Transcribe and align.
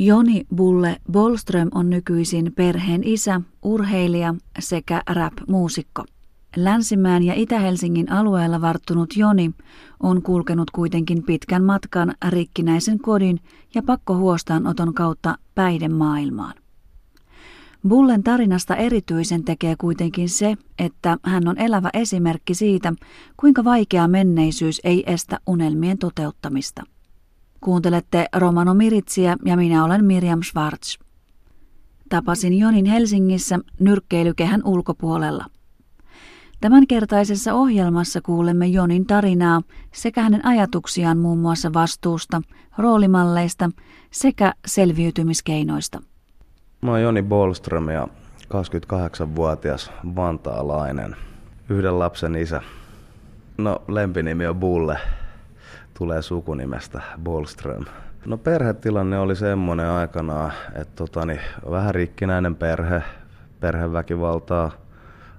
Joni 0.00 0.46
Bulle 0.56 0.96
Bolström 1.12 1.68
on 1.74 1.90
nykyisin 1.90 2.52
perheen 2.56 3.04
isä, 3.04 3.40
urheilija 3.62 4.34
sekä 4.58 5.02
rap-muusikko. 5.10 6.04
Länsimäen 6.56 7.22
ja 7.22 7.34
Itä-Helsingin 7.34 8.12
alueella 8.12 8.60
varttunut 8.60 9.16
Joni 9.16 9.50
on 10.00 10.22
kulkenut 10.22 10.70
kuitenkin 10.70 11.22
pitkän 11.22 11.64
matkan 11.64 12.14
rikkinäisen 12.28 12.98
kodin 12.98 13.40
ja 13.74 13.82
pakkohuostaanoton 13.82 14.94
kautta 14.94 15.38
päihdemaailmaan. 15.54 16.54
Bullen 17.88 18.22
tarinasta 18.22 18.76
erityisen 18.76 19.44
tekee 19.44 19.76
kuitenkin 19.76 20.28
se, 20.28 20.56
että 20.78 21.18
hän 21.22 21.48
on 21.48 21.58
elävä 21.58 21.90
esimerkki 21.94 22.54
siitä, 22.54 22.92
kuinka 23.36 23.64
vaikea 23.64 24.08
menneisyys 24.08 24.80
ei 24.84 25.12
estä 25.12 25.40
unelmien 25.46 25.98
toteuttamista. 25.98 26.82
Kuuntelette 27.60 28.26
Romano 28.36 28.74
Miritsiä 28.74 29.36
ja 29.44 29.56
minä 29.56 29.84
olen 29.84 30.04
Miriam 30.04 30.42
Schwartz. 30.42 30.98
Tapasin 32.08 32.58
Jonin 32.58 32.86
Helsingissä 32.86 33.58
nyrkkeilykehän 33.80 34.62
ulkopuolella. 34.64 35.44
Tämänkertaisessa 36.60 37.54
ohjelmassa 37.54 38.20
kuulemme 38.20 38.66
Jonin 38.66 39.06
tarinaa 39.06 39.62
sekä 39.94 40.22
hänen 40.22 40.46
ajatuksiaan 40.46 41.18
muun 41.18 41.38
muassa 41.38 41.72
vastuusta, 41.72 42.42
roolimalleista 42.78 43.70
sekä 44.10 44.52
selviytymiskeinoista. 44.66 46.02
Mä 46.82 46.90
oon 46.90 47.02
Joni 47.02 47.22
Bolström 47.22 47.88
ja 47.88 48.08
28-vuotias 48.44 49.92
vantaalainen, 50.16 51.16
yhden 51.68 51.98
lapsen 51.98 52.36
isä. 52.36 52.62
No 53.58 53.82
lempinimi 53.88 54.46
on 54.46 54.56
Bulle, 54.56 54.98
tulee 55.98 56.22
sukunimestä 56.22 57.02
Bolström. 57.24 57.84
No 58.26 58.36
perhetilanne 58.36 59.18
oli 59.18 59.36
semmoinen 59.36 59.86
aikana, 59.86 60.50
että 60.74 60.92
totani, 60.96 61.40
vähän 61.70 61.94
rikkinäinen 61.94 62.56
perhe, 62.56 63.02
perheväkivaltaa, 63.60 64.70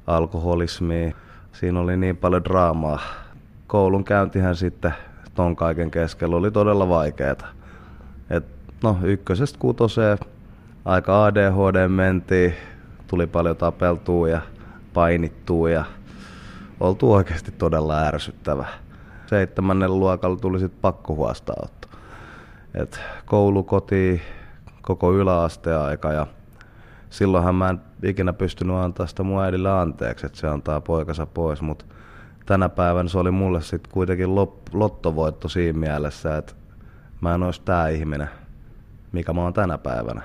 alkoholismia. 0.07 1.15
Siinä 1.51 1.79
oli 1.79 1.97
niin 1.97 2.17
paljon 2.17 2.43
draamaa. 2.43 2.99
Koulun 3.67 4.03
käyntihän 4.03 4.55
sitten 4.55 4.93
ton 5.35 5.55
kaiken 5.55 5.91
keskellä 5.91 6.35
oli 6.35 6.51
todella 6.51 6.89
vaikeeta. 6.89 7.45
Et, 8.29 8.45
no 8.83 8.97
ykkösestä 9.03 9.59
kutoseen 9.59 10.17
aika 10.85 11.25
ADHD 11.25 11.87
mentiin, 11.87 12.53
tuli 13.07 13.27
paljon 13.27 13.57
tapeltua 13.57 14.29
ja 14.29 14.41
painittua 14.93 15.69
ja 15.69 15.85
oltu 16.79 17.13
oikeasti 17.13 17.51
todella 17.51 18.01
ärsyttävä. 18.01 18.65
Seitsemännen 19.29 19.99
luokalla 19.99 20.37
tuli 20.37 20.59
sitten 20.59 20.81
pakkohuostaanotto. 20.81 21.87
Et 22.73 22.99
koulu, 23.25 23.63
koti, 23.63 24.21
koko 24.81 25.13
yläasteaika 25.13 26.13
ja 26.13 26.27
silloinhan 27.09 27.55
mä 27.55 27.69
en 27.69 27.81
ikinä 28.03 28.33
pystynyt 28.33 28.75
antaa 28.75 29.07
sitä 29.07 29.23
mun 29.23 29.43
äidille 29.43 29.71
anteeksi, 29.71 30.25
että 30.25 30.37
se 30.37 30.47
antaa 30.47 30.81
poikansa 30.81 31.25
pois, 31.25 31.61
mutta 31.61 31.85
tänä 32.45 32.69
päivänä 32.69 33.09
se 33.09 33.17
oli 33.17 33.31
mulle 33.31 33.61
sitten 33.61 33.91
kuitenkin 33.91 34.35
lottovoitto 34.73 35.49
siinä 35.49 35.79
mielessä, 35.79 36.37
että 36.37 36.53
mä 37.21 37.35
en 37.35 37.43
olisi 37.43 37.61
tää 37.65 37.89
ihminen, 37.89 38.29
mikä 39.11 39.33
mä 39.33 39.41
oon 39.41 39.53
tänä 39.53 39.77
päivänä 39.77 40.21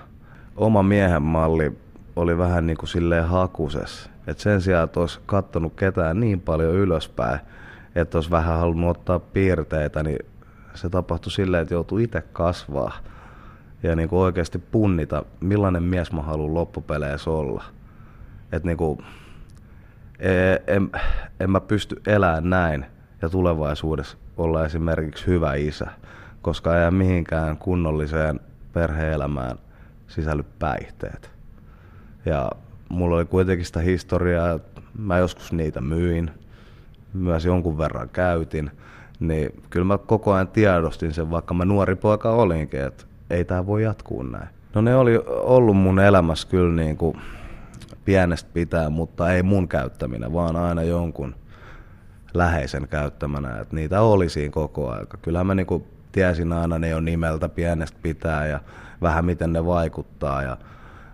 oma 0.56 0.82
miehen 0.82 1.22
malli 1.22 1.78
oli 2.16 2.38
vähän 2.38 2.66
niin 2.66 2.76
kuin 2.76 2.88
silleen 2.88 3.28
hakuses. 3.28 4.10
Et 4.26 4.38
sen 4.38 4.60
sijaan, 4.60 4.84
että 4.84 5.00
olisi 5.00 5.20
kattonut 5.26 5.72
ketään 5.76 6.20
niin 6.20 6.40
paljon 6.40 6.74
ylöspäin, 6.74 7.40
että 7.94 8.18
olisi 8.18 8.30
vähän 8.30 8.58
halunnut 8.58 8.90
ottaa 8.90 9.18
piirteitä, 9.18 10.02
niin 10.02 10.18
se 10.74 10.88
tapahtui 10.88 11.32
silleen, 11.32 11.62
että 11.62 11.74
joutui 11.74 12.02
itse 12.02 12.22
kasvaa 12.32 12.92
ja 13.82 13.96
niin 13.96 14.08
kuin 14.08 14.20
oikeasti 14.20 14.58
punnita, 14.58 15.24
millainen 15.40 15.82
mies 15.82 16.12
mä 16.12 16.22
haluan 16.22 16.54
loppupeleissä 16.54 17.30
olla. 17.30 17.64
Että 18.52 18.68
niin 18.68 18.76
kuin, 18.76 18.98
en, 20.18 20.60
en, 20.66 20.90
en 21.40 21.50
mä 21.50 21.60
pysty 21.60 22.02
elämään 22.06 22.50
näin 22.50 22.86
ja 23.22 23.28
tulevaisuudessa 23.28 24.16
olla 24.36 24.64
esimerkiksi 24.64 25.26
hyvä 25.26 25.54
isä, 25.54 25.86
koska 26.42 26.84
ei 26.84 26.90
mihinkään 26.90 27.56
kunnolliseen 27.56 28.40
perheelämään 28.72 29.58
sisälly 30.06 30.44
päihteet. 30.58 31.30
Ja 32.26 32.50
mulla 32.88 33.16
oli 33.16 33.24
kuitenkin 33.24 33.66
sitä 33.66 33.80
historiaa, 33.80 34.58
mä 34.98 35.18
joskus 35.18 35.52
niitä 35.52 35.80
myin, 35.80 36.30
myös 37.14 37.44
jonkun 37.44 37.78
verran 37.78 38.08
käytin, 38.08 38.70
niin 39.20 39.62
kyllä 39.70 39.86
mä 39.86 39.98
koko 39.98 40.32
ajan 40.32 40.48
tiedostin 40.48 41.12
sen, 41.12 41.30
vaikka 41.30 41.54
mä 41.54 41.64
nuori 41.64 41.94
poika 41.94 42.30
olinkin, 42.30 42.80
että 42.80 43.04
ei 43.30 43.44
tämä 43.44 43.66
voi 43.66 43.82
jatkuu 43.82 44.22
näin. 44.22 44.48
No 44.74 44.80
ne 44.80 44.96
oli 44.96 45.20
ollut 45.26 45.76
mun 45.76 46.00
elämässä 46.00 46.48
kyllä 46.48 46.82
niin 46.82 46.96
kuin 46.96 47.16
pienestä 48.04 48.50
pitää, 48.54 48.90
mutta 48.90 49.32
ei 49.32 49.42
mun 49.42 49.68
käyttäminen, 49.68 50.32
vaan 50.32 50.56
aina 50.56 50.82
jonkun 50.82 51.34
läheisen 52.34 52.88
käyttämänä. 52.88 53.60
Että 53.60 53.76
niitä 53.76 54.00
oli 54.00 54.28
siinä 54.28 54.52
koko 54.52 54.90
aika. 54.90 55.16
Kyllähän 55.16 55.46
mä 55.46 55.54
niin 55.54 55.66
kuin 55.66 55.84
tiesin 56.12 56.52
aina 56.52 56.78
ne 56.78 56.88
jo 56.88 57.00
nimeltä 57.00 57.48
pienestä 57.48 57.98
pitää 58.02 58.46
ja 58.46 58.60
vähän 59.02 59.24
miten 59.24 59.52
ne 59.52 59.66
vaikuttaa. 59.66 60.42
Ja, 60.42 60.56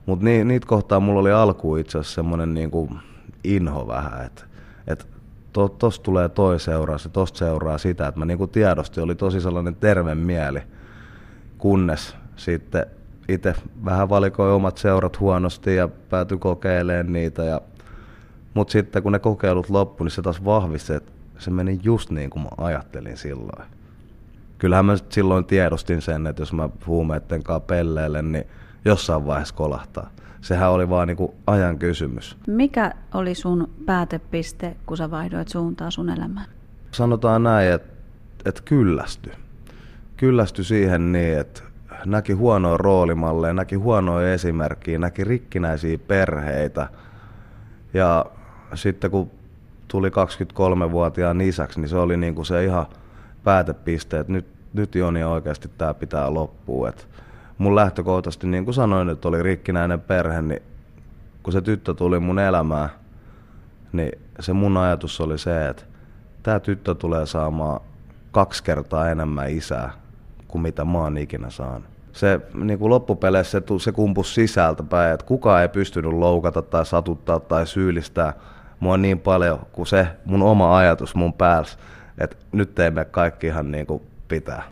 mutta 0.07 0.25
ni, 0.25 0.45
niitä 0.45 0.67
kohtaa 0.67 1.01
mulla 1.01 1.21
oli 1.21 1.33
alkuun 1.33 1.79
itse 1.79 1.99
asiassa 1.99 2.15
semmoinen 2.15 2.55
niinku 2.55 2.91
inho 3.45 3.89
vähän, 3.89 4.27
että 4.27 4.45
et 4.87 5.07
to, 5.53 5.69
tosta 5.69 6.03
tulee 6.03 6.29
toi 6.29 6.61
seuraa, 6.61 6.99
se 6.99 7.09
tosta 7.09 7.39
seuraa 7.39 7.79
sitä, 7.79 8.09
että 8.09 8.19
mä 8.19 8.25
niinku 8.25 8.47
tiedosti, 8.47 9.01
oli 9.01 9.15
tosi 9.15 9.41
sellainen 9.41 9.75
terve 9.75 10.15
mieli, 10.15 10.63
kunnes 11.59 12.17
sitten 12.37 12.87
itse 13.29 13.55
vähän 13.85 14.09
valikoi 14.09 14.53
omat 14.53 14.79
seurat 14.79 15.21
huonosti 15.21 15.77
ja 15.77 15.89
päätyi 15.89 16.39
kokeilemaan 16.39 17.13
niitä. 17.13 17.45
Ja, 17.45 17.61
mutta 18.55 18.73
sitten 18.73 19.03
kun 19.03 19.13
ne 19.13 19.19
kokeilut 19.19 19.71
loppu, 19.71 20.05
niin 20.05 20.11
se 20.13 20.23
taas 20.23 20.45
vahvisti, 20.45 20.93
että 20.93 21.13
se 21.39 21.51
meni 21.51 21.81
just 21.83 22.11
niin 22.11 22.31
kuin 22.31 22.43
mä 22.43 22.49
ajattelin 22.59 23.17
silloin 23.17 23.65
kyllähän 24.61 24.85
mä 24.85 24.97
silloin 25.09 25.45
tiedostin 25.45 26.03
sen, 26.03 26.27
että 26.27 26.43
jos 26.43 26.53
mä 26.53 26.69
huumeitten 26.87 27.43
kanssa 27.43 27.61
pelleilen, 27.61 28.33
niin 28.33 28.47
jossain 28.85 29.27
vaiheessa 29.27 29.55
kolahtaa. 29.55 30.11
Sehän 30.41 30.71
oli 30.71 30.89
vaan 30.89 31.09
niinku 31.09 31.35
ajan 31.47 31.79
kysymys. 31.79 32.37
Mikä 32.47 32.93
oli 33.15 33.35
sun 33.35 33.71
päätepiste, 33.87 34.77
kun 34.87 34.97
sä 34.97 35.11
vaihdoit 35.11 35.49
suuntaa 35.49 35.91
sun 35.91 36.11
elämään? 36.11 36.47
Sanotaan 36.91 37.43
näin, 37.43 37.73
että 37.73 37.93
et 38.45 38.61
kyllästy. 38.61 39.33
Kyllästy 40.17 40.65
siihen 40.65 41.13
niin, 41.13 41.39
että 41.39 41.63
näki 42.07 42.33
huonoa 42.33 42.77
roolimalleja, 42.77 43.53
näki 43.53 43.77
huonoja 43.77 44.33
esimerkkiä, 44.33 44.99
näki 44.99 45.25
rikkinäisiä 45.25 45.99
perheitä. 45.99 46.89
Ja 47.95 48.27
sitten 48.75 49.11
kun 49.11 49.31
tuli 49.89 50.09
23-vuotiaan 50.09 51.41
isäksi, 51.41 51.81
niin 51.81 51.89
se 51.89 51.97
oli 51.97 52.17
niinku 52.17 52.45
se 52.45 52.65
ihan– 52.65 52.87
päätepiste, 53.45 54.19
että 54.19 54.33
nyt, 54.33 54.47
nyt 54.73 54.95
Joni 54.95 55.25
oikeasti 55.25 55.71
tämä 55.79 55.95
pitää 55.95 56.35
loppua. 56.35 56.89
Et 56.89 57.09
mun 57.61 57.77
lähtökohtaisesti, 57.77 58.47
niin 58.47 58.65
kuin 58.65 58.75
sanoin, 58.75 59.09
että 59.09 59.29
oli 59.29 59.43
rikkinäinen 59.43 60.01
perhe, 60.01 60.43
niin 60.43 60.63
kun 61.43 61.53
se 61.53 61.61
tyttö 61.61 61.95
tuli 61.95 62.21
mun 62.21 62.39
elämään, 62.39 62.89
niin 63.93 64.13
se 64.41 64.53
mun 64.53 64.77
ajatus 64.77 65.21
oli 65.21 65.39
se, 65.39 65.69
että 65.69 65.83
tämä 66.43 66.61
tyttö 66.61 66.95
tulee 66.95 67.27
saamaan 67.27 67.81
kaksi 68.33 68.65
kertaa 68.65 69.11
enemmän 69.11 69.51
isää 69.51 69.93
kuin 70.49 70.63
mitä 70.63 70.85
mä 70.85 70.99
oon 70.99 71.19
ikinä 71.19 71.51
saanut. 71.51 71.89
Se 72.13 72.41
niin 72.55 72.79
kuin 72.79 72.91
loppupeleissä 72.91 73.61
se, 73.61 73.79
se 73.79 73.93
kumpus 73.93 74.35
sisältä 74.35 74.83
päin, 74.83 75.15
että 75.15 75.27
kukaan 75.27 75.63
ei 75.63 75.69
pystynyt 75.69 76.13
loukata 76.13 76.63
tai 76.63 76.87
satuttaa 76.87 77.41
tai 77.41 77.67
syyllistää 77.67 78.33
mua 78.81 78.97
niin 78.97 79.21
paljon 79.21 79.59
kuin 79.73 79.87
se 79.87 80.07
mun 80.25 80.43
oma 80.43 80.77
ajatus 80.77 81.15
mun 81.15 81.33
päässä 81.33 81.79
että 82.21 82.37
nyt 82.53 82.75
teemme 82.75 83.05
kaikki 83.05 83.47
ihan 83.47 83.71
niin 83.71 83.87
kuin 83.87 84.03
pitää. 84.29 84.63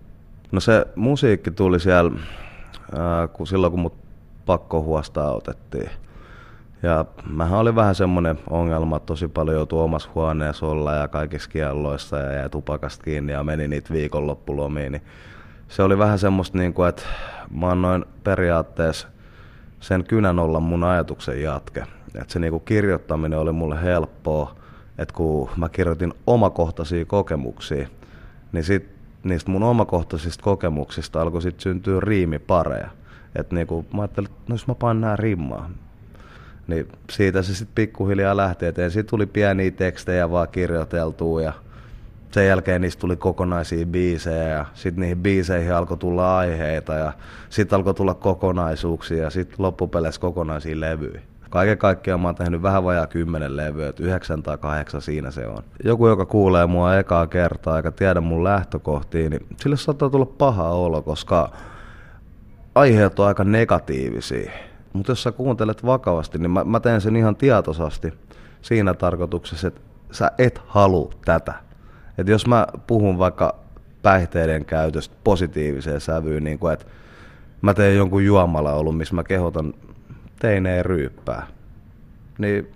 No 0.52 0.60
se 0.60 0.86
musiikki 0.96 1.50
tuli 1.50 1.80
siellä, 1.80 2.10
ää, 2.96 3.28
kun 3.28 3.46
silloin 3.46 3.70
kun 3.70 3.80
mut 3.80 3.94
pakkohuostaa 4.46 5.34
otettiin. 5.34 5.90
Ja 6.82 7.04
mähän 7.30 7.58
oli 7.58 7.74
vähän 7.74 7.94
semmoinen 7.94 8.38
ongelma, 8.50 8.96
että 8.96 9.06
tosi 9.06 9.28
paljon 9.28 9.56
joutui 9.56 9.82
omassa 9.82 10.10
huoneessa 10.14 10.66
olla 10.66 10.94
ja 10.94 11.08
kaikissa 11.08 11.50
kielloissa 11.50 12.18
ja 12.18 12.32
jäi 12.32 12.50
tupakasta 12.50 13.04
kiinni 13.04 13.32
ja 13.32 13.44
meni 13.44 13.68
niitä 13.68 13.94
viikonloppulomiin. 13.94 14.92
Niin 14.92 15.02
se 15.68 15.82
oli 15.82 15.98
vähän 15.98 16.18
semmoista, 16.18 16.58
niin 16.58 16.74
kuin, 16.74 16.88
että 16.88 17.02
mä 17.50 17.70
annoin 17.70 18.04
periaatteessa 18.24 19.08
sen 19.80 20.04
kynän 20.04 20.38
olla 20.38 20.60
mun 20.60 20.84
ajatuksen 20.84 21.42
jatke. 21.42 21.84
Että 22.14 22.32
se 22.32 22.38
niin 22.38 22.50
kuin 22.50 22.64
kirjoittaminen 22.64 23.38
oli 23.38 23.52
mulle 23.52 23.82
helppoa 23.82 24.58
että 24.98 25.14
kun 25.14 25.50
mä 25.56 25.68
kirjoitin 25.68 26.14
omakohtaisia 26.26 27.04
kokemuksia, 27.04 27.88
niin 28.52 28.64
sit 28.64 28.97
niistä 29.24 29.50
mun 29.50 29.62
omakohtaisista 29.62 30.44
kokemuksista 30.44 31.22
alkoi 31.22 31.42
sitten 31.42 31.62
syntyä 31.62 32.00
riimipareja. 32.00 32.88
Että 33.34 33.54
niinku, 33.54 33.86
mä 33.94 34.02
ajattelin, 34.02 34.30
että 34.30 34.42
no 34.48 34.54
jos 34.54 34.66
mä 34.66 34.74
panen 34.74 35.00
nää 35.00 35.16
rimmaa, 35.16 35.70
niin 36.66 36.88
siitä 37.10 37.42
se 37.42 37.54
sitten 37.54 37.74
pikkuhiljaa 37.74 38.36
lähti 38.36 38.66
eteen. 38.66 38.90
Siitä 38.90 39.10
tuli 39.10 39.26
pieniä 39.26 39.70
tekstejä 39.70 40.30
vaan 40.30 40.48
kirjoiteltua 40.48 41.42
ja 41.42 41.52
sen 42.30 42.46
jälkeen 42.46 42.80
niistä 42.80 43.00
tuli 43.00 43.16
kokonaisia 43.16 43.86
biisejä 43.86 44.48
ja 44.48 44.66
sitten 44.74 45.00
niihin 45.00 45.18
biiseihin 45.18 45.74
alkoi 45.74 45.96
tulla 45.96 46.38
aiheita 46.38 46.94
ja 46.94 47.12
sitten 47.50 47.76
alkoi 47.76 47.94
tulla 47.94 48.14
kokonaisuuksia 48.14 49.22
ja 49.22 49.30
sitten 49.30 49.56
loppupeleissä 49.58 50.20
kokonaisia 50.20 50.80
levyjä. 50.80 51.20
Kaiken 51.50 51.78
kaikkiaan 51.78 52.20
mä 52.20 52.28
oon 52.28 52.34
tehnyt 52.34 52.62
vähän 52.62 52.84
vajaa 52.84 53.06
kymmenen 53.06 53.56
levyä, 53.56 53.88
että 53.88 54.02
yhdeksän 54.02 54.42
tai 54.42 54.58
kahdeksan 54.58 55.02
siinä 55.02 55.30
se 55.30 55.46
on. 55.46 55.62
Joku, 55.84 56.08
joka 56.08 56.26
kuulee 56.26 56.66
mua 56.66 56.96
ekaa 56.96 57.26
kertaa 57.26 57.76
eikä 57.76 57.90
tiedä 57.90 58.20
mun 58.20 58.44
lähtökohtiin, 58.44 59.30
niin 59.30 59.46
sille 59.60 59.76
saattaa 59.76 60.10
tulla 60.10 60.26
paha 60.26 60.70
olo, 60.70 61.02
koska 61.02 61.50
aiheet 62.74 63.18
on 63.18 63.26
aika 63.26 63.44
negatiivisia. 63.44 64.50
Mutta 64.92 65.12
jos 65.12 65.22
sä 65.22 65.32
kuuntelet 65.32 65.84
vakavasti, 65.84 66.38
niin 66.38 66.50
mä, 66.50 66.64
mä 66.64 66.80
teen 66.80 67.00
sen 67.00 67.16
ihan 67.16 67.36
tietoisesti 67.36 68.12
siinä 68.62 68.94
tarkoituksessa, 68.94 69.68
että 69.68 69.80
sä 70.10 70.30
et 70.38 70.60
halua 70.66 71.10
tätä. 71.24 71.54
Et 72.18 72.28
jos 72.28 72.46
mä 72.46 72.66
puhun 72.86 73.18
vaikka 73.18 73.54
päihteiden 74.02 74.64
käytöstä 74.64 75.14
positiiviseen 75.24 76.00
sävyyn, 76.00 76.44
niin 76.44 76.58
kuin, 76.58 76.72
että 76.72 76.86
mä 77.62 77.74
teen 77.74 77.96
jonkun 77.96 78.24
juomalaulun, 78.24 78.96
missä 78.96 79.14
mä 79.14 79.24
kehotan 79.24 79.74
teineen 80.38 80.84
ryyppää, 80.84 81.46
niin 82.38 82.72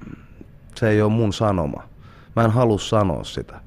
se 0.75 0.89
ei 0.89 1.03
ole 1.03 1.13
mun 1.13 1.33
sanoma. 1.33 1.83
Mä 2.37 2.45
en 2.45 2.51
halua 2.51 2.79
sanoa 2.79 3.25
sitä. 3.25 3.61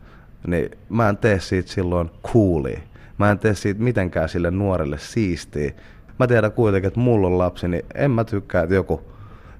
Niin 0.47 0.71
mä 0.89 1.09
en 1.09 1.17
tee 1.17 1.39
siitä 1.39 1.71
silloin 1.71 2.11
coolia. 2.33 2.79
Mä 3.17 3.31
en 3.31 3.39
tee 3.39 3.55
siitä 3.55 3.81
mitenkään 3.81 4.29
sille 4.29 4.51
nuorelle 4.51 4.97
siistiä. 4.97 5.71
Mä 6.19 6.27
tiedän 6.27 6.51
kuitenkin, 6.51 6.87
että 6.87 6.99
mulla 6.99 7.27
on 7.27 7.37
lapsi, 7.37 7.67
niin 7.67 7.85
en 7.95 8.11
mä 8.11 8.23
tykkää, 8.23 8.63
että 8.63 8.75
joku 8.75 9.01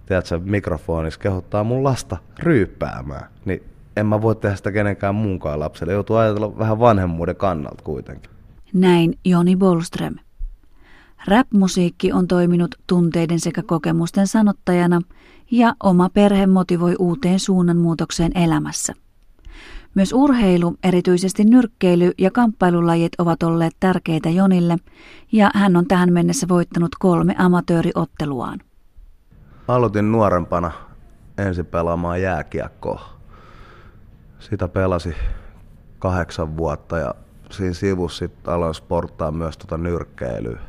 tiedätkö, 0.05 0.39
mikrofonissa 0.43 1.19
kehottaa 1.19 1.63
mun 1.63 1.83
lasta 1.83 2.17
ryyppäämään. 2.39 3.29
Niin 3.45 3.63
en 3.97 4.05
mä 4.05 4.21
voi 4.21 4.35
tehdä 4.35 4.55
sitä 4.55 4.71
kenenkään 4.71 5.15
muunkaan 5.15 5.59
lapselle. 5.59 5.93
Joutuu 5.93 6.15
ajatella 6.15 6.57
vähän 6.57 6.79
vanhemmuuden 6.79 7.35
kannalta 7.35 7.83
kuitenkin. 7.83 8.31
Näin 8.73 9.17
Joni 9.25 9.55
Bolström. 9.55 10.15
Rap-musiikki 11.27 12.13
on 12.13 12.27
toiminut 12.27 12.75
tunteiden 12.87 13.39
sekä 13.39 13.63
kokemusten 13.63 14.27
sanottajana 14.27 15.01
ja 15.51 15.75
oma 15.83 16.09
perhe 16.09 16.47
motivoi 16.47 16.95
uuteen 16.99 17.39
suunnanmuutokseen 17.39 18.31
elämässä. 18.35 18.93
Myös 19.95 20.13
urheilu, 20.13 20.75
erityisesti 20.83 21.43
nyrkkeily 21.43 22.11
ja 22.17 22.31
kamppailulajit 22.31 23.11
ovat 23.17 23.43
olleet 23.43 23.73
tärkeitä 23.79 24.29
Jonille 24.29 24.77
ja 25.31 25.51
hän 25.55 25.75
on 25.75 25.87
tähän 25.87 26.13
mennessä 26.13 26.47
voittanut 26.47 26.91
kolme 26.99 27.35
amatööriotteluaan. 27.37 28.59
Aloitin 29.67 30.11
nuorempana 30.11 30.71
ensin 31.37 31.65
pelaamaan 31.65 32.21
jääkiekkoa. 32.21 33.09
Sitä 34.39 34.67
pelasi 34.67 35.15
kahdeksan 35.99 36.57
vuotta 36.57 36.97
ja 36.97 37.13
siinä 37.51 37.73
sivussa 37.73 38.25
aloin 38.47 38.75
sporttaa 38.75 39.31
myös 39.31 39.57
tuota 39.57 39.77
nyrkkeilyä 39.77 40.59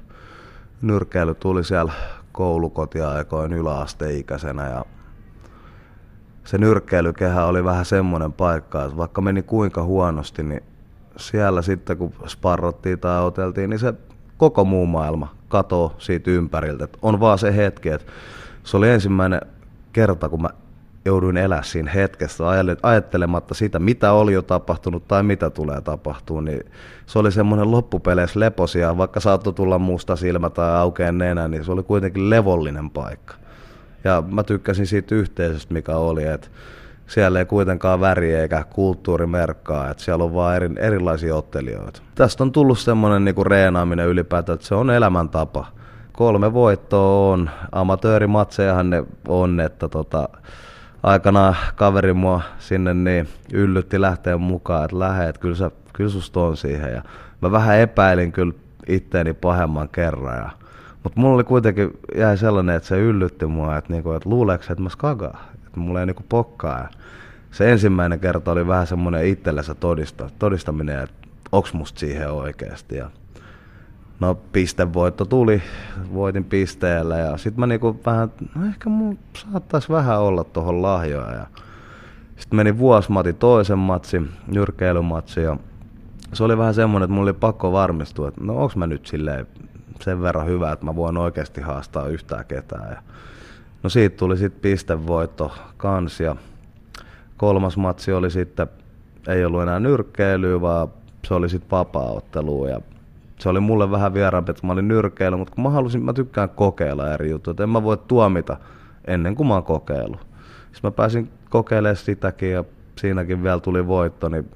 nyrkkeily 0.82 1.34
tuli 1.34 1.64
siellä 1.64 1.92
koulukotiaikoin 2.32 3.52
yläasteikäisenä 3.52 4.68
ja 4.68 4.84
se 6.44 6.58
nyrkkeilykehä 6.58 7.44
oli 7.44 7.64
vähän 7.64 7.84
semmoinen 7.84 8.32
paikka, 8.32 8.84
että 8.84 8.96
vaikka 8.96 9.20
meni 9.20 9.42
kuinka 9.42 9.82
huonosti, 9.82 10.42
niin 10.42 10.62
siellä 11.16 11.62
sitten 11.62 11.96
kun 11.96 12.12
sparrottiin 12.26 12.98
tai 12.98 13.22
oteltiin, 13.24 13.70
niin 13.70 13.78
se 13.78 13.94
koko 14.36 14.64
muu 14.64 14.86
maailma 14.86 15.34
katoo 15.48 15.94
siitä 15.98 16.30
ympäriltä. 16.30 16.84
Että 16.84 16.98
on 17.02 17.20
vaan 17.20 17.38
se 17.38 17.56
hetki, 17.56 17.88
että 17.88 18.12
se 18.64 18.76
oli 18.76 18.90
ensimmäinen 18.90 19.40
kerta, 19.92 20.28
kun 20.28 20.42
mä 20.42 20.48
jouduin 21.06 21.36
elää 21.36 21.62
siinä 21.62 21.90
hetkessä 21.90 22.44
ajattelematta 22.82 23.54
sitä, 23.54 23.78
mitä 23.78 24.12
oli 24.12 24.32
jo 24.32 24.42
tapahtunut 24.42 25.08
tai 25.08 25.22
mitä 25.22 25.50
tulee 25.50 25.80
tapahtuu, 25.80 26.40
niin 26.40 26.60
se 27.06 27.18
oli 27.18 27.32
semmoinen 27.32 27.70
loppupeleissä 27.70 28.40
leposia, 28.40 28.96
vaikka 28.98 29.20
saattoi 29.20 29.52
tulla 29.52 29.78
musta 29.78 30.16
silmä 30.16 30.50
tai 30.50 30.76
aukeen 30.76 31.18
nenä, 31.18 31.48
niin 31.48 31.64
se 31.64 31.72
oli 31.72 31.82
kuitenkin 31.82 32.30
levollinen 32.30 32.90
paikka. 32.90 33.34
Ja 34.04 34.22
mä 34.30 34.42
tykkäsin 34.42 34.86
siitä 34.86 35.14
yhteisöstä, 35.14 35.74
mikä 35.74 35.96
oli, 35.96 36.24
että 36.24 36.48
siellä 37.06 37.38
ei 37.38 37.46
kuitenkaan 37.46 38.00
väri 38.00 38.34
eikä 38.34 38.64
kulttuuri 38.70 39.26
merkkaa, 39.26 39.90
että 39.90 40.02
siellä 40.02 40.24
on 40.24 40.34
vaan 40.34 40.56
eri, 40.56 40.70
erilaisia 40.76 41.36
ottelijoita. 41.36 42.02
Tästä 42.14 42.44
on 42.44 42.52
tullut 42.52 42.78
semmoinen 42.78 43.24
niinku 43.24 43.44
reenaaminen 43.44 44.06
ylipäätään, 44.08 44.54
että 44.54 44.66
se 44.66 44.74
on 44.74 44.90
elämäntapa. 44.90 45.66
Kolme 46.12 46.52
voittoa 46.52 47.32
on, 47.32 47.50
amatöörimatsejahan 47.72 48.90
ne 48.90 49.04
on, 49.28 49.60
että 49.60 49.88
tota, 49.88 50.28
aikanaan 51.06 51.56
kaveri 51.76 52.12
mua 52.12 52.42
sinne 52.58 52.94
niin 52.94 53.28
yllytti 53.52 54.00
lähteä 54.00 54.36
mukaan, 54.36 54.84
että 54.84 54.98
lähde, 54.98 55.28
että 55.28 55.40
kyllä, 55.40 55.54
sä, 55.54 55.70
kyllä 55.92 56.10
susta 56.10 56.40
on 56.40 56.56
siihen. 56.56 56.92
Ja 56.92 57.02
mä 57.40 57.50
vähän 57.52 57.78
epäilin 57.78 58.32
kyllä 58.32 58.52
itteeni 58.88 59.34
pahemman 59.34 59.88
kerran. 59.88 60.38
Ja, 60.38 60.50
mutta 61.02 61.20
mulla 61.20 61.34
oli 61.34 61.44
kuitenkin 61.44 61.90
jäi 62.16 62.38
sellainen, 62.38 62.76
että 62.76 62.88
se 62.88 62.98
yllytti 62.98 63.46
mua, 63.46 63.76
että, 63.76 63.92
niinku, 63.92 64.12
että 64.12 64.28
luuleeko 64.28 64.64
että 64.70 64.82
mä 64.82 64.88
skagaa, 64.88 65.44
että 65.66 65.80
mulla 65.80 66.00
ei 66.00 66.06
niinku 66.06 66.24
pokkaa. 66.28 66.78
Ja 66.78 66.88
se 67.50 67.72
ensimmäinen 67.72 68.20
kerta 68.20 68.52
oli 68.52 68.66
vähän 68.66 68.86
semmoinen 68.86 69.26
itsellensä 69.26 69.74
todista, 69.74 70.30
todistaminen, 70.38 71.02
että 71.02 71.28
onks 71.52 71.72
musta 71.72 72.00
siihen 72.00 72.30
oikeasti. 72.30 72.96
Ja 72.96 73.10
No 74.20 74.34
pistevoitto 74.34 75.24
tuli, 75.24 75.62
voitin 76.14 76.44
pisteellä 76.44 77.16
ja 77.16 77.36
sitten 77.36 77.60
mä 77.60 77.66
niinku 77.66 78.00
vähän, 78.06 78.32
no 78.54 78.66
ehkä 78.66 78.88
mun 78.88 79.18
saattaisi 79.36 79.88
vähän 79.88 80.20
olla 80.20 80.44
tuohon 80.44 80.82
lahjoja. 80.82 81.32
Ja 81.32 81.46
sitten 82.36 82.56
meni 82.56 82.78
vuosi, 82.78 83.12
mä 83.12 83.22
toisen 83.38 83.78
matsin, 83.78 84.30
nyrkeilymatsi 84.46 85.40
ja 85.40 85.56
se 86.32 86.44
oli 86.44 86.58
vähän 86.58 86.74
semmoinen, 86.74 87.04
että 87.04 87.14
mulla 87.14 87.30
oli 87.30 87.32
pakko 87.32 87.72
varmistua, 87.72 88.28
että 88.28 88.40
no 88.44 88.56
onks 88.56 88.76
mä 88.76 88.86
nyt 88.86 89.06
silleen 89.06 89.46
sen 90.00 90.22
verran 90.22 90.46
hyvä, 90.46 90.72
että 90.72 90.84
mä 90.84 90.96
voin 90.96 91.16
oikeasti 91.16 91.60
haastaa 91.60 92.06
yhtään 92.06 92.44
ketään. 92.44 92.90
Ja 92.90 93.02
no 93.82 93.90
siitä 93.90 94.16
tuli 94.16 94.36
sitten 94.36 94.60
pistevoitto 94.60 95.52
kans 95.76 96.20
ja 96.20 96.36
kolmas 97.36 97.76
matsi 97.76 98.12
oli 98.12 98.30
sitten, 98.30 98.66
ei 99.28 99.44
ollut 99.44 99.62
enää 99.62 99.80
nyrkkeilyä, 99.80 100.60
vaan 100.60 100.88
se 101.28 101.34
oli 101.34 101.48
sitten 101.48 101.70
vapaa-ottelu 101.70 102.66
ja 102.66 102.80
se 103.38 103.48
oli 103.48 103.60
mulle 103.60 103.90
vähän 103.90 104.14
vieraampi, 104.14 104.50
että 104.50 104.66
mä 104.66 104.72
olin 104.72 104.88
nyrkeillä, 104.88 105.36
mutta 105.36 105.54
kun 105.54 105.64
mä 105.64 105.70
halusin, 105.70 106.04
mä 106.04 106.12
tykkään 106.12 106.48
kokeilla 106.48 107.12
eri 107.12 107.30
juttuja, 107.30 107.52
että 107.52 107.62
en 107.62 107.68
mä 107.68 107.82
voi 107.82 107.96
tuomita 108.08 108.56
ennen 109.04 109.34
kuin 109.34 109.46
mä 109.46 109.54
oon 109.54 109.64
kokeillut. 109.64 110.20
Sitten 110.72 110.80
mä 110.82 110.90
pääsin 110.90 111.30
kokeilemaan 111.50 111.96
sitäkin 111.96 112.52
ja 112.52 112.64
siinäkin 112.96 113.42
vielä 113.42 113.60
tuli 113.60 113.86
voitto, 113.86 114.28
niin 114.28 114.50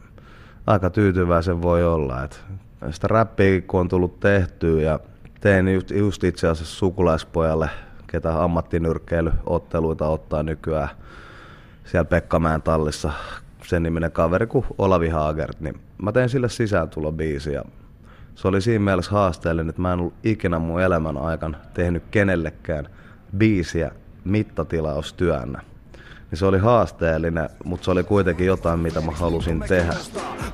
aika 0.66 0.90
tyytyväisen 0.90 1.62
voi 1.62 1.84
olla. 1.84 2.24
Että 2.24 2.36
sitä 2.90 3.08
räppiä 3.08 3.60
kun 3.60 3.80
on 3.80 3.88
tullut 3.88 4.20
tehtyä 4.20 4.82
ja 4.82 5.00
tein 5.40 5.74
just, 5.74 5.90
just 5.90 6.24
itse 6.24 6.48
asiassa 6.48 6.76
sukulaispojalle, 6.76 7.70
ketä 8.06 8.44
ammattinyrkkeilyotteluita 8.44 10.08
ottaa 10.08 10.42
nykyään 10.42 10.88
siellä 11.84 12.04
Pekkamäen 12.04 12.62
tallissa 12.62 13.12
sen 13.66 13.82
niminen 13.82 14.12
kaveri 14.12 14.46
kuin 14.46 14.66
Olavi 14.78 15.08
Haagert, 15.08 15.60
niin 15.60 15.80
mä 16.02 16.12
tein 16.12 16.28
sille 16.28 16.48
sisääntulobiisi 16.48 17.52
ja 17.52 17.64
se 18.34 18.48
oli 18.48 18.60
siinä 18.60 18.84
mielessä 18.84 19.10
haasteellinen, 19.10 19.70
että 19.70 19.82
mä 19.82 19.92
en 19.92 19.98
ollut 19.98 20.14
ikinä 20.24 20.58
mun 20.58 20.80
elämän 20.80 21.16
aikana 21.16 21.58
tehnyt 21.74 22.02
kenellekään 22.10 22.88
biisiä 23.36 23.90
mittatilaustyönä. 24.24 25.60
Niin 26.30 26.38
se 26.38 26.46
oli 26.46 26.58
haasteellinen, 26.58 27.48
mutta 27.64 27.84
se 27.84 27.90
oli 27.90 28.04
kuitenkin 28.04 28.46
jotain, 28.46 28.80
mitä 28.80 29.00
mä 29.00 29.12
halusin 29.12 29.60
tehdä. 29.68 29.94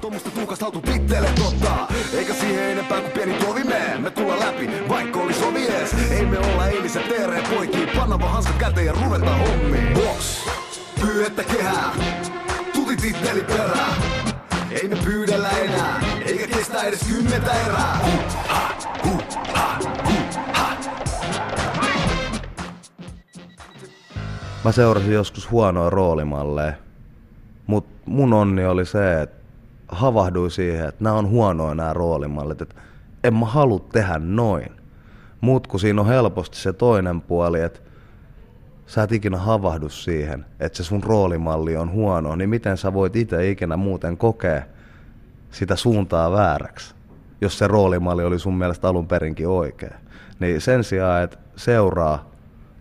Tuommoista 0.00 0.30
tuukastautu 0.30 0.80
pitteelle 0.80 1.28
totta, 1.38 1.70
eikä 2.14 2.34
siihen 2.34 2.70
enempää 2.70 3.00
kuin 3.00 3.12
pieni 3.12 3.34
tuovi 3.34 3.64
mee. 3.64 3.98
Me 3.98 4.10
tulla 4.10 4.40
läpi, 4.40 4.70
vaikka 4.88 5.20
oli 5.20 5.34
sovi 5.34 5.66
ees. 5.66 5.94
Ei 6.10 6.26
me 6.26 6.38
olla 6.38 6.66
eilisen 6.66 7.02
teereen 7.08 7.44
poikiin, 7.54 7.88
panna 7.96 8.20
vaan 8.20 8.32
hanskat 8.32 8.56
käteen 8.56 8.86
ja 8.86 8.92
ruveta 8.92 9.36
hommiin. 9.36 9.94
Box, 9.94 10.48
pyydettä 11.00 11.44
kehää, 11.44 11.94
tuti 12.74 12.96
titteli 12.96 13.40
perää. 13.40 13.94
Ei 14.70 14.88
me 14.88 14.96
pyydellä 15.04 15.48
enää, 15.48 16.00
kestä 16.46 16.82
edes 16.82 17.00
kymmentä 17.08 17.52
erää. 17.66 18.00
Mä 24.64 24.72
seurasin 24.72 25.12
joskus 25.12 25.50
huonoa 25.50 25.90
roolimalleja, 25.90 26.72
mutta 27.66 28.02
mun 28.06 28.32
onni 28.32 28.66
oli 28.66 28.86
se, 28.86 29.22
että 29.22 29.36
havahduin 29.88 30.50
siihen, 30.50 30.88
että 30.88 31.04
nämä 31.04 31.16
on 31.16 31.28
huonoja 31.28 31.74
nämä 31.74 31.92
roolimallit, 31.92 32.60
että 32.62 32.74
en 33.24 33.34
mä 33.34 33.46
halua 33.46 33.84
tehdä 33.92 34.18
noin. 34.18 34.68
Mut 35.40 35.66
kun 35.66 35.80
siinä 35.80 36.00
on 36.00 36.06
helposti 36.06 36.56
se 36.56 36.72
toinen 36.72 37.20
puoli, 37.20 37.60
että 37.60 37.80
sä 38.86 39.02
et 39.02 39.12
ikinä 39.12 39.38
havahdu 39.38 39.88
siihen, 39.88 40.46
että 40.60 40.76
se 40.76 40.84
sun 40.84 41.02
roolimalli 41.02 41.76
on 41.76 41.90
huono, 41.90 42.36
niin 42.36 42.50
miten 42.50 42.76
sä 42.76 42.92
voit 42.92 43.16
itse 43.16 43.50
ikinä 43.50 43.76
muuten 43.76 44.16
kokea 44.16 44.62
sitä 45.50 45.76
suuntaa 45.76 46.32
vääräksi, 46.32 46.94
jos 47.40 47.58
se 47.58 47.66
roolimalli 47.66 48.24
oli 48.24 48.38
sun 48.38 48.58
mielestä 48.58 48.88
alun 48.88 49.08
perinkin 49.08 49.48
oikea. 49.48 49.94
Niin 50.40 50.60
sen 50.60 50.84
sijaan, 50.84 51.22
että 51.22 51.38
seuraa 51.56 52.30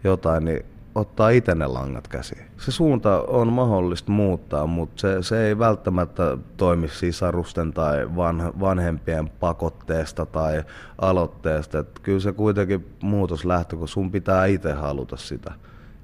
jotain, 0.04 0.46
niin 0.46 0.66
ottaa 0.96 1.30
itse 1.30 1.56
ne 1.56 1.68
langat 1.68 2.08
käsiin. 2.08 2.46
Se 2.58 2.72
suunta 2.72 3.22
on 3.22 3.54
mahdollista 3.54 4.12
muuttaa, 4.12 4.68
mutta 4.68 5.02
se, 5.02 5.18
se 5.22 5.48
ei 5.48 5.60
välttämättä 5.60 6.38
toimi 6.58 6.88
sisarusten 6.88 7.74
tai 7.74 8.16
van, 8.16 8.54
vanhempien 8.60 9.30
pakotteesta 9.30 10.26
tai 10.26 10.64
aloitteesta. 11.02 11.80
Et 11.80 12.00
kyllä 12.00 12.20
se 12.20 12.32
kuitenkin 12.32 12.86
muutos 13.02 13.46
lähtö, 13.46 13.76
kun 13.76 13.88
sun 13.88 14.12
pitää 14.12 14.46
itse 14.46 14.74
haluta 14.74 15.18
sitä. 15.18 15.54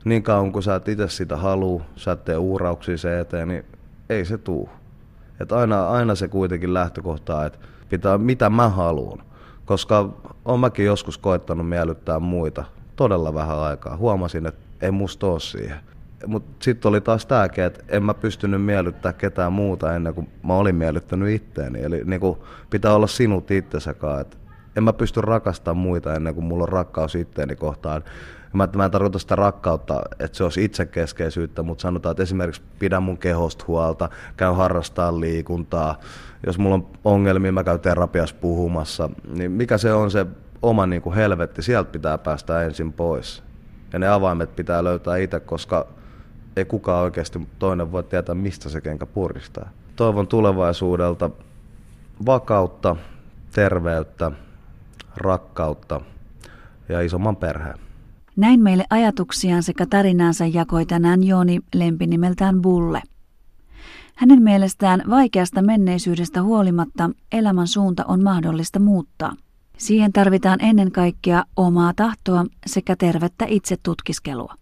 Niin 0.06 0.24
kauan 0.24 0.52
kun 0.52 0.64
sä 0.64 0.76
et 0.76 0.88
itse 0.88 1.10
sitä 1.10 1.38
halua, 1.38 1.82
sä 1.96 2.12
et 2.12 2.26
tee 2.26 2.38
uurauksia 2.38 2.98
se 2.98 3.20
eteen, 3.20 3.48
niin 3.48 3.66
ei 4.10 4.26
se 4.26 4.38
tuu. 4.38 4.70
Et 5.42 5.52
aina, 5.52 5.88
aina 5.90 6.16
se 6.16 6.28
kuitenkin 6.28 6.74
lähtökohtaa, 6.74 7.46
että 7.46 7.60
pitää 7.90 8.18
mitä 8.18 8.50
mä 8.50 8.70
haluan. 8.70 9.20
Koska 9.66 10.10
on 10.46 10.60
mäkin 10.60 10.86
joskus 10.86 11.18
koettanut 11.18 11.70
miellyttää 11.70 12.20
muita 12.20 12.64
todella 12.96 13.34
vähän 13.34 13.60
aikaa. 13.60 13.98
Huomasin, 13.98 14.46
että 14.46 14.62
ei 14.82 14.92
musta 14.92 15.28
ole 15.28 15.40
siihen. 15.40 15.78
Mutta 16.28 16.64
sitten 16.64 16.90
oli 16.90 17.02
taas 17.02 17.26
tämäkin, 17.26 17.64
että 17.64 17.84
en 17.88 18.04
mä 18.04 18.14
pystynyt 18.14 18.64
miellyttää 18.64 19.14
ketään 19.14 19.54
muuta 19.54 19.96
ennen 19.96 20.14
kuin 20.14 20.30
mä 20.44 20.54
olin 20.54 20.76
miellyttänyt 20.76 21.30
itteeni. 21.30 21.82
Eli 21.82 22.02
niin 22.06 22.20
kuin 22.20 22.38
pitää 22.70 22.96
olla 22.96 23.08
sinut 23.08 23.52
itsesäkaan. 23.52 24.22
Et 24.22 24.38
en 24.76 24.84
mä 24.84 24.94
pysty 24.94 25.22
rakastamaan 25.22 25.84
muita 25.84 26.14
ennen 26.14 26.36
kuin 26.36 26.46
mulla 26.46 26.64
on 26.64 26.70
rakkaus 26.70 27.16
itteeni 27.16 27.56
kohtaan. 27.56 28.04
Mä, 28.54 28.68
mä 28.76 28.86
en 28.86 28.92
tarkoita 28.92 29.20
sitä 29.20 29.36
rakkautta, 29.36 30.02
että 30.20 30.38
se 30.38 30.44
olisi 30.44 30.64
itsekeskeisyyttä, 30.66 31.64
mutta 31.64 31.82
sanotaan, 31.82 32.12
että 32.12 32.24
esimerkiksi 32.24 32.62
pidän 32.80 33.04
mun 33.04 33.18
kehosta 33.18 33.66
huolta, 33.68 34.10
käyn 34.38 34.56
harrastaa 34.56 35.20
liikuntaa. 35.20 36.00
Jos 36.46 36.58
mulla 36.58 36.76
on 36.76 36.88
ongelmia, 37.04 37.52
mä 37.52 37.64
käyn 37.64 37.80
terapiassa 37.80 38.36
puhumassa. 38.42 39.10
Niin 39.28 39.52
mikä 39.52 39.78
se 39.78 39.94
on 39.94 40.12
se 40.12 40.26
oma 40.62 40.86
niin 40.86 41.02
kuin 41.02 41.16
helvetti, 41.16 41.62
sieltä 41.62 41.92
pitää 41.92 42.18
päästä 42.18 42.64
ensin 42.64 42.94
pois. 42.94 43.44
Ja 43.94 44.00
ne 44.00 44.08
avaimet 44.08 44.56
pitää 44.56 44.84
löytää 44.84 45.18
itse, 45.18 45.40
koska 45.40 45.88
ei 46.56 46.66
kukaan 46.66 47.04
oikeasti 47.04 47.48
toinen 47.60 47.92
voi 47.92 48.04
tietää, 48.04 48.36
mistä 48.36 48.70
se 48.70 48.82
kenkä 48.82 49.06
puristaa. 49.06 49.70
Toivon 49.96 50.28
tulevaisuudelta 50.28 51.30
vakautta, 52.26 52.96
terveyttä, 53.52 54.32
rakkautta 55.18 56.02
ja 56.90 57.02
isomman 57.02 57.36
perheen. 57.36 57.91
Näin 58.36 58.62
meille 58.62 58.86
ajatuksiaan 58.90 59.64
sekä 59.64 59.86
tarinaansa 59.86 60.46
jakoi 60.46 60.86
tänään 60.86 61.24
Jooni 61.24 61.60
lempinimeltään 61.74 62.62
Bulle. 62.62 63.02
Hänen 64.16 64.44
mielestään 64.44 65.04
vaikeasta 65.10 65.62
menneisyydestä 65.62 66.44
huolimatta 66.44 67.10
elämän 67.32 67.68
suunta 67.68 68.06
on 68.06 68.24
mahdollista 68.24 68.80
muuttaa. 68.80 69.36
Siihen 69.78 70.12
tarvitaan 70.12 70.60
ennen 70.62 70.92
kaikkea 70.92 71.44
omaa 71.56 71.94
tahtoa 71.96 72.46
sekä 72.66 72.96
tervettä 72.96 73.46
itsetutkiskelua. 73.48 74.54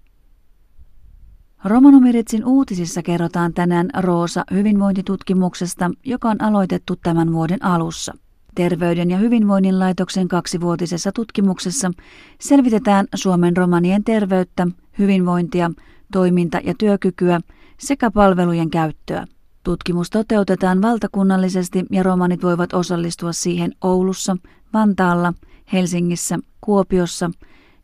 Romanomiritsin 1.65 2.45
uutisissa 2.45 3.03
kerrotaan 3.03 3.53
tänään 3.53 3.89
Roosa 3.97 4.43
hyvinvointitutkimuksesta, 4.51 5.91
joka 6.05 6.29
on 6.29 6.41
aloitettu 6.41 6.95
tämän 6.95 7.33
vuoden 7.33 7.65
alussa. 7.65 8.13
Terveyden 8.55 9.11
ja 9.11 9.17
hyvinvoinnin 9.17 9.79
laitoksen 9.79 10.27
kaksivuotisessa 10.27 11.11
tutkimuksessa 11.11 11.91
selvitetään 12.39 13.05
Suomen 13.15 13.57
romanien 13.57 14.03
terveyttä, 14.03 14.67
hyvinvointia, 14.99 15.71
toiminta- 16.11 16.61
ja 16.63 16.73
työkykyä 16.77 17.39
sekä 17.77 18.11
palvelujen 18.11 18.69
käyttöä. 18.69 19.25
Tutkimus 19.63 20.09
toteutetaan 20.09 20.81
valtakunnallisesti 20.81 21.85
ja 21.91 22.03
romanit 22.03 22.43
voivat 22.43 22.73
osallistua 22.73 23.33
siihen 23.33 23.71
Oulussa, 23.81 24.37
Vantaalla, 24.73 25.33
Helsingissä, 25.73 26.39
Kuopiossa, 26.61 27.31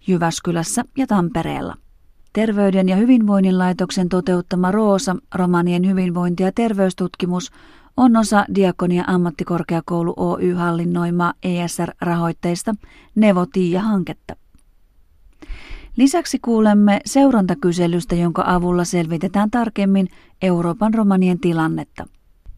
Jyväskylässä 0.07 0.83
ja 0.97 1.07
Tampereella. 1.07 1.75
Terveyden 2.33 2.89
ja 2.89 2.95
hyvinvoinnin 2.95 3.57
laitoksen 3.57 4.09
toteuttama 4.09 4.71
Roosa, 4.71 5.15
romanien 5.35 5.87
hyvinvointi- 5.87 6.43
ja 6.43 6.51
terveystutkimus, 6.51 7.51
on 7.97 8.17
osa 8.17 8.45
Diakonia 8.55 9.03
ammattikorkeakoulu 9.07 10.13
Oy 10.17 10.53
hallinnoimaa 10.53 11.33
ESR-rahoitteista 11.43 12.75
Nevo 13.15 13.45
Tiia-hanketta. 13.45 14.35
Lisäksi 15.97 16.39
kuulemme 16.41 17.01
seurantakyselystä, 17.05 18.15
jonka 18.15 18.43
avulla 18.47 18.83
selvitetään 18.83 19.51
tarkemmin 19.51 20.07
Euroopan 20.41 20.93
romanien 20.93 21.39
tilannetta. 21.39 22.07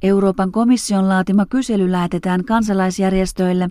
Euroopan 0.04 0.52
komission 0.52 1.10
laatima 1.10 1.46
kysely 1.46 1.92
lähetetään 1.92 2.46
kansalaisjärjestöille, 2.46 3.70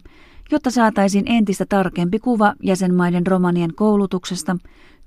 jotta 0.50 0.70
saataisiin 0.70 1.25
entistä 1.26 1.66
tarkempi 1.68 2.18
kuva 2.18 2.54
jäsenmaiden 2.62 3.26
romanien 3.26 3.75
koulutuksesta, 3.75 4.56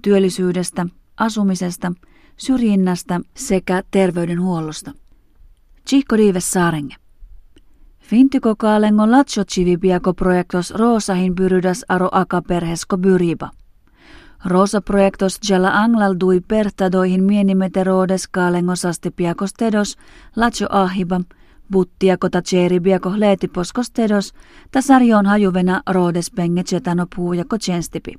työllisyydestä, 0.01 0.85
asumisesta, 1.17 1.91
syrjinnästä 2.37 3.19
sekä 3.35 3.83
terveydenhuollosta. 3.91 4.91
Chihko 5.85 6.17
Dives 6.17 6.51
Saarenge. 6.51 6.95
Fintyko 7.99 8.55
kaalengo 8.55 9.11
latso 9.11 9.43
civipiako 9.43 10.13
projektos 10.13 10.71
Roosahin 10.71 11.35
byrydas 11.35 11.85
aro 11.89 12.09
akaperhesko 12.11 12.97
byriba. 12.97 13.49
Rosa 14.45 14.81
projektos 14.81 15.39
jalla 15.49 15.69
anglandui 15.69 16.41
pertadoihin 16.41 17.23
mienimeterodes 17.23 18.27
kaalengo 18.27 18.75
sastipiakos 18.75 19.53
tedos 19.53 19.97
latso 20.35 20.67
ahiba– 20.69 21.21
Buttiako 21.71 22.29
ta 22.29 22.41
biako 22.81 23.13
leetiposkos 23.17 23.91
tedos, 23.91 24.33
ta 24.71 24.81
sarjoon 24.81 25.25
hajuvena 25.25 25.81
roodes 25.89 26.31
penge 26.31 26.63
chetano 26.63 27.05
puujako 27.15 27.57
tjenstipi. 27.57 28.13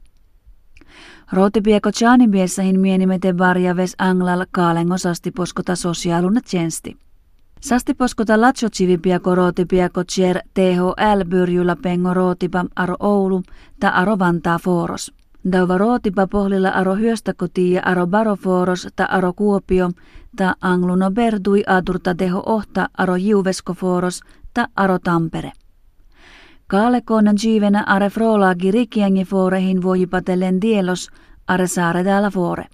Rootipieko 1.33 1.91
tjaanibiessahin 1.93 2.81
mienimete 2.81 3.39
varjaves 3.39 3.95
anglal 3.99 4.47
kaalengo 4.53 4.99
sastiposkota 4.99 5.77
sosiaaluna 5.77 6.41
tjensti. 7.61 7.69
Sastiposkota 7.69 8.41
latsotsivipiako 8.41 9.35
rootipiako 9.35 10.05
tjer 10.15 10.39
THL 10.55 11.25
byrjyllä 11.29 11.77
pengo 11.77 12.15
rootipa 12.15 12.65
aro 12.77 12.97
Oulu 13.01 13.43
ta 13.81 13.89
aro 13.89 14.19
Vantaa 14.19 14.59
Fooros. 14.59 15.13
Dauva 15.53 15.79
rootipa 15.79 16.27
pohlilla 16.27 16.69
aro 16.69 16.95
hyöstäkoti 16.95 17.73
ja 17.73 17.83
aro 17.85 18.07
baroforos 18.07 18.89
ta 18.97 19.05
aro 19.05 19.33
Kuopio 19.33 19.91
ta 20.37 20.55
angluno 20.61 21.11
berdui 21.11 21.63
adurta 21.67 22.19
deho 22.19 22.43
ohta 22.47 22.89
aro 22.99 23.17
jiuveskoforos 23.17 24.21
ta 24.55 24.69
aro 24.77 24.99
Tampere. 24.99 25.53
Kaalekonan 26.67 27.37
jivenä 27.45 27.85
are 27.87 28.11
frolaagi 28.11 28.71
rikiängi 28.71 29.25
foorehin 29.25 29.83
voijipatellen 29.83 30.61
dielos 30.61 31.09
are 31.49 31.67
saare 31.67 32.05
täällä 32.05 32.31
foore. 32.31 32.65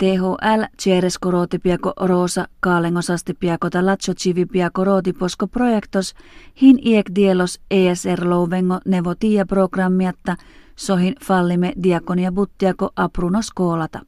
THL 0.00 0.62
Ceresko 0.82 1.30
rootipiako 1.30 1.92
roosa 2.00 2.48
kaalengosastipiako 2.60 3.70
ta 3.70 3.86
latso 3.86 4.14
civipiako 4.14 4.84
rootiposko 4.84 5.46
projektos 5.46 6.14
hin 6.62 6.78
iek 6.82 7.10
dielos 7.14 7.60
ESR 7.70 8.24
louvengo 8.24 8.80
nevotia 8.84 9.46
programmiatta 9.46 10.36
sohin 10.76 11.14
fallime 11.24 11.72
diakonia 11.82 12.32
buttiako 12.32 12.90
aprunos 12.96 13.50
koolata. 13.50 14.00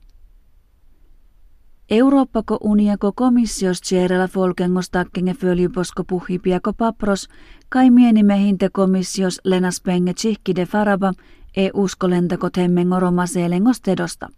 Eurooppako 1.91 2.59
uniako 2.61 3.13
komissios 3.13 3.81
tjerellä 3.81 4.29
folkengos 4.29 4.91
takkenge 4.91 5.35
följuposko 5.35 6.05
puhipiako 6.05 6.73
papros, 6.73 7.29
kai 7.69 7.91
mienimme 7.91 8.39
hinte 8.39 8.69
komissios 8.71 9.41
lenas 9.45 9.81
penge 9.81 10.15
de 10.57 10.67
faraba, 10.67 11.13
e 11.57 11.71
usko 11.75 12.11
lentako 12.11 12.51
temmengo 12.51 13.01
romaseelengos 13.01 13.81
tedosta. 13.81 14.29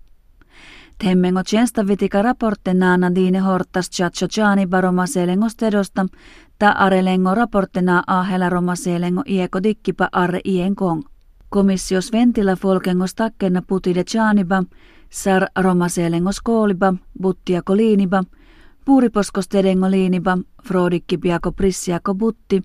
Temmengo 0.98 1.42
tjensta 1.42 1.86
vitika 1.86 2.22
raportenaana 2.22 3.14
diine 3.14 3.40
hortas 3.40 3.90
chacho 3.90 4.28
chani 4.28 4.66
baromaseelengos 4.66 5.56
tedosta, 5.56 6.06
ta 6.58 6.68
arelengo 6.68 7.34
raportenaa 7.34 8.02
ahela 8.06 8.48
romaseelengo 8.48 9.22
ieko 9.26 9.62
dikkipa 9.62 10.08
arre 10.12 10.40
ien 10.44 10.74
kong. 10.74 11.02
Komissios 11.50 12.12
ventila 12.12 12.56
folkengos 12.56 13.14
takkenna 13.14 13.62
putide 13.62 14.04
chaniba, 14.04 14.62
Sar 15.10 15.46
romaselengos 15.56 16.40
kooliba, 16.40 16.94
buttiako 17.22 17.76
liiniba, 17.76 18.24
puuriposkos 18.84 19.48
tedengo 19.48 19.90
liiniba, 19.90 20.38
frodikki 20.64 21.18
piako 21.18 21.52
prissiako 21.52 22.14
butti, 22.14 22.62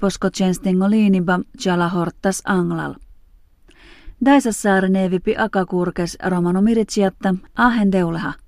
posko 0.00 0.30
tjenstengo 0.30 0.90
liiniba, 0.90 1.40
jala 1.64 1.88
hortas 1.88 2.42
anglal. 2.44 2.94
Daisas 4.24 4.62
saare 4.62 4.88
neevipi 4.88 5.34
akakurkes 5.38 6.16
romano 6.28 6.60
miritsiatta, 6.62 7.34
ahen 7.56 7.92
deuleha. 7.92 8.32